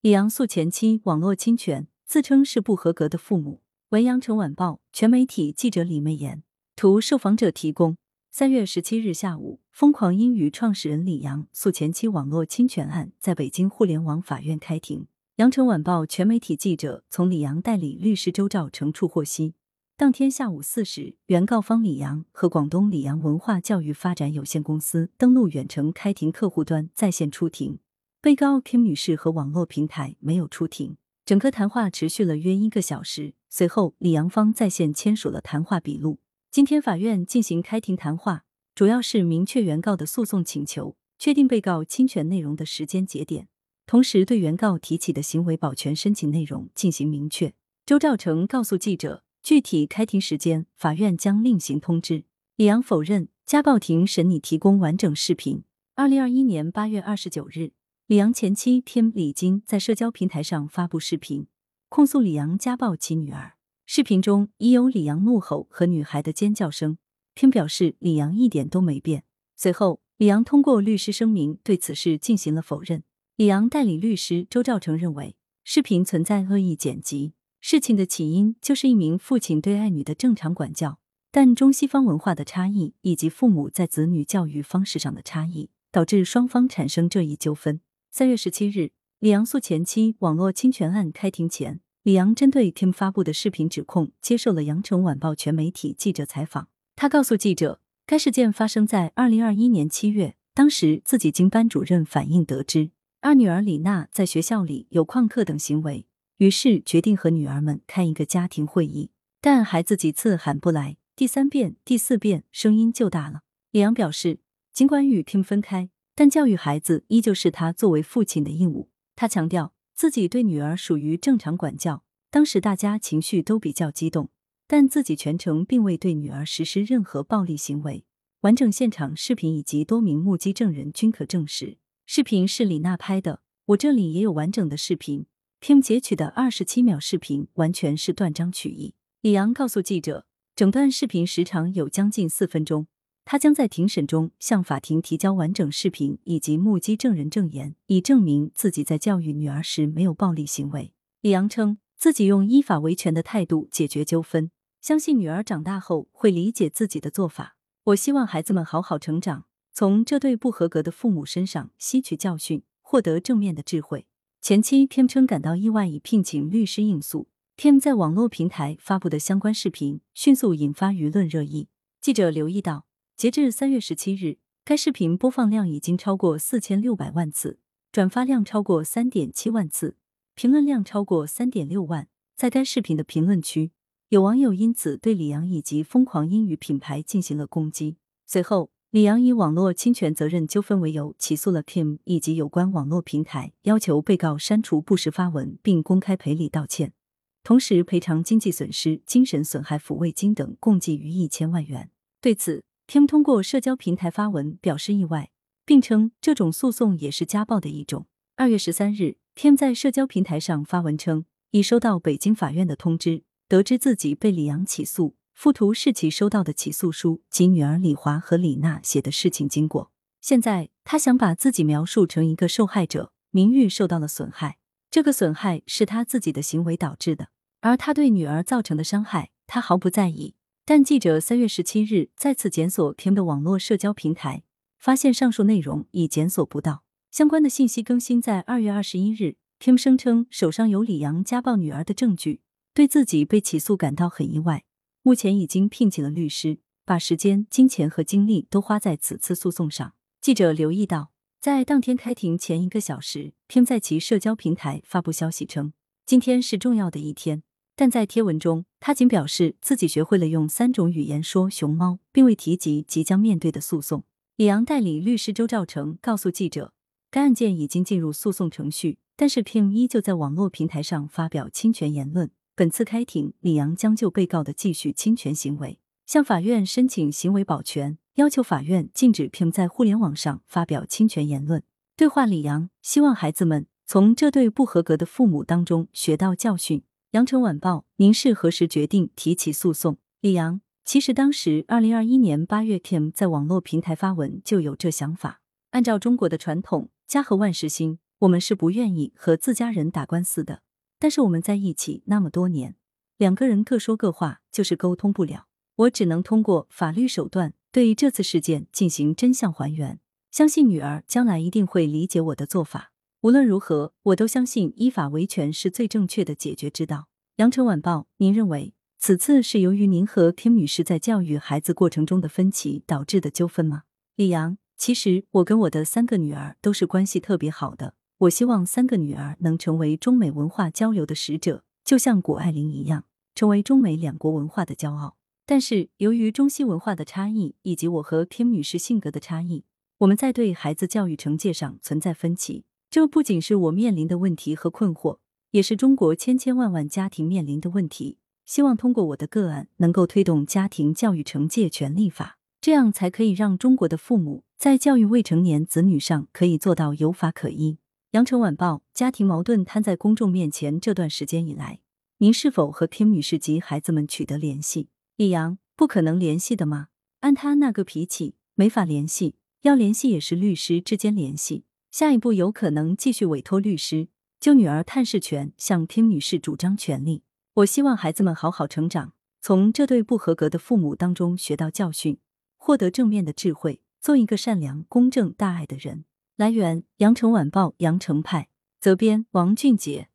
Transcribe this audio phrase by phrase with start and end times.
[0.00, 3.62] 李阳诉前妻网络侵权，自称是不合格的父母。
[3.88, 6.44] 文阳城晚报全媒体记者李媚妍
[6.76, 7.96] 图受访者提供。
[8.30, 15.08] 三月十七日下午，疯狂英语创始人李阳诉前妻网络侵权案在北京互联网法院开庭。
[15.38, 19.54] 羊城晚报全媒体记者从李阳代理律师周兆成处获悉，
[19.96, 27.80] 当天下午四时，原告方李阳和广东李阳文化教育发展有限公司登录远程开庭客户端在线出庭，
[28.20, 30.96] 被告 Kim 女士和网络平台没有出庭。
[31.24, 36.18] 整个谈话持续了约一个小时，随后李阳芳在线签署了谈话笔录。
[36.50, 43.46] 今天法院进行开庭谈话，主要是明确原告的诉讼请求，确定被告侵权内容的时间节点。
[43.86, 47.54] 同时，对原告提起的行为保全申请内容进行明确。
[47.86, 52.24] 周兆成告诉记者，具体开庭时间，法院将另行通知。
[52.56, 55.62] 李阳否认家暴庭审理提供完整视频。
[55.94, 57.72] 二零二一年八月二十九日，
[58.08, 61.46] 李阳前妻 Kim 李晶在社交平台上发布视频，
[61.90, 63.56] 控诉李阳家暴其女儿。
[63.84, 66.96] 视频中已有李阳怒吼和女孩的尖叫声。
[67.34, 69.24] Kim 表示李阳一点都没变。
[69.56, 73.02] 随后，李阳通过律师声明对此事进行了否认。
[73.36, 80.98] 李阳代理律师周兆成认为，视频存在恶意剪辑，事情的起因就是一名父亲对爱女的正常管教，
[81.30, 87.82] 但中西方文化的差异以及父母在子女教育方式上的差异，导致双方产生这一纠纷。
[88.18, 96.66] 三月十七日，李阳诉前妻网络侵权案开庭前，李阳针对 Kim 发布的视频指控，接受了羊城晚报全媒体记者采访。
[96.96, 102.90] 他告诉记者，该事件发生在二零二一年七月，当时自己经班主任反映得知。
[103.20, 106.04] 二女儿李娜在学校里有旷课等行为，
[106.38, 109.12] 于是决定和女儿们开一个家庭会议。
[109.40, 113.42] 但孩子几次喊不来，第三遍、第四遍声音就大了。
[113.70, 114.40] 李阳表示，
[114.72, 118.90] 尽管与 Kim 分开，但教育孩子依旧是他作为父亲的义务。
[119.14, 124.28] 他强调自己对女儿属于正常管教，当时大家情绪都比较激动，
[124.66, 128.04] 但自己全程并未对女儿实施任何暴力行为。
[128.40, 131.78] 完整现场视频以及多名目击证人均可证实。
[132.04, 135.26] 视频是李娜拍的，我这里也有完整的视频。
[135.60, 138.96] 片截取的二十七秒视频完全是断章取义。
[139.20, 140.26] 李阳告诉记者，
[140.56, 142.88] 整段视频时长有将近四分钟。
[143.30, 150.94] 他将在庭审中向法庭提交完整视频以及目击证人证言，以证明自己在教育女儿时没有暴力行为。
[151.20, 154.50] 李阳称自己用依法维权的态度解决纠纷，
[154.80, 157.58] 相信女儿长大后会理解自己的做法。
[157.84, 159.44] 我希望孩子们好好成长。
[159.74, 164.06] 从这对不合格的父母身上吸取教训，获得正面的智慧。
[164.40, 167.28] 前妻 Kim 称感到意外，已聘请律师应诉。
[167.58, 171.68] Kim 在网络平台发布的相关视频迅速引发舆论热议。
[172.00, 172.86] 记者留意到，
[173.18, 177.58] 截至三月十七日，该视频播放量已经超过四千六百万次，
[177.90, 179.96] 转发量超过三点七万次，
[180.36, 182.06] 评论量超过三点六万。
[182.36, 183.72] 在该视频的评论区，
[184.10, 187.96] 有网友因此对李阳以及疯狂英语品牌进行了攻击。
[188.24, 188.70] 随后。
[188.90, 196.94] 李阳以网络侵权责任纠纷为由起诉了 Kim 以及有关网络平台，要求被告删除不实发文并公开赔礼道歉，
[197.42, 201.90] 同时赔偿经济损失、精神损害抚慰金等共计逾一千万元。
[202.22, 205.30] 对此，Kim 通过社交平台发文表示意外，
[205.64, 208.06] 并称这种诉讼也是家暴的一种。
[208.34, 215.14] 二月十三日，Kim 在社交平台上发文称，已收到北京法院的通知，得知自己被李阳起诉。
[215.34, 219.92] 附图是其收到的起诉书及女儿李华和李娜写的事情经过。
[220.20, 224.58] 现在他想把自己描述成一个受害者，名誉受到了损害，
[224.90, 227.28] 这个损害是他自己的行为导致的，
[227.60, 230.34] 而他对女儿造成的伤害，他毫不在意。
[230.70, 234.42] 但记者三月十七日再次检索 Kim 的网络社交平台，
[234.78, 237.82] 发现上述内容已检索不到相关的信息。
[237.82, 242.42] 更新在二月二十一日，Kim 声称手上有李阳家暴女儿的证据，
[242.74, 244.64] 对自己被起诉感到很意外。
[245.00, 249.94] 目前已经聘请了律师，把时间、金钱和精力都花在此次诉讼上。
[250.20, 255.72] 记者留意到，在当天开庭前一个小时，Kim 在其社交平台发布消息称，
[256.04, 257.42] 今天是重要的一天。
[257.80, 264.02] 但在贴文中，他仅表示自己学会了用三种语言说熊猫，并未提及即将面对的诉讼。
[264.34, 266.72] 李阳代理律师周兆成告诉记者，
[267.08, 272.32] 该案件已经进入诉讼程序，但是 Kim 依旧在网络平台上发表侵权言论。
[272.56, 281.62] 本次开庭，李阳将就被告的继续侵权行为向法院申请行为保全，要求法院禁止 Kim 在互联网上发表侵权言论。
[281.96, 286.82] 对话李阳，希望孩子们从这对不合格的父母当中学到教训。
[287.12, 289.96] 羊城晚报，您是何时决定提起诉讼？
[290.20, 295.40] 李阳，其实当时二零二一年八月，Kim 在网络平台发文就有这想法。
[295.70, 300.60] 按照中国的传统，家和万事兴，我们是不愿意和自家人打官司的，
[300.98, 302.76] 但是我们在一起那么多年，
[303.16, 305.46] 两个人各说各话，就是沟通不了。
[305.76, 309.98] 我只能通过法律手段对这次事件进行真相还原，
[310.30, 312.92] 相信女儿将来一定会理解我的做法。
[313.22, 317.08] 无论如何，我都相信依法维权是最正确的解决之道。
[317.38, 323.82] 羊城晚报，您认为此次是由于您和 Kim 女士在教育孩子过程中的分歧导致的纠纷吗？
[324.14, 327.94] 李阳，其实我跟我的三个女儿都是关系特别好的。
[328.18, 333.04] 我希望三个女儿能成为中美文化交流的使者，就像谷爱凌一样，
[333.34, 335.16] 成为中美两国文化的骄傲。
[335.44, 339.64] 但是由于中西文化的差异，以及我和 Kim 女士性格的差异，
[339.98, 342.64] 我们在对孩子教育惩戒上存在分歧。
[342.90, 345.18] 这不仅是我面临的问题和困惑，
[345.50, 348.16] 也是中国千千万万家庭面临的问题。
[348.46, 357.76] 希望通过我的个案，能够推动家庭教育惩戒权立法，这样才可以让中国的父母在教育未成年子女上可以做到有法可依。
[358.12, 361.80] 羊城晚报：家庭矛盾摊在公众面前这段时间以来，
[362.16, 364.88] 您是否和 Kim 女士及孩子们取得联系？
[365.16, 366.88] 李阳，不可能联系的吗？
[367.20, 369.34] 按他那个脾气，没法联系。
[369.62, 371.64] 要联系也是律师之间联系。
[371.90, 374.08] 下一步有可能继续委托律师
[374.38, 377.22] 就女儿探视权向听女士主张权利。
[377.54, 382.18] 我希望孩子们好好成长，从这对不合格的父母当中学到教训，
[382.56, 386.04] 获得正面的智慧，做一个善良、公正、大爱的人。
[386.36, 388.48] 来源：羊城晚报羊城派，
[388.80, 390.08] 责编：王俊杰。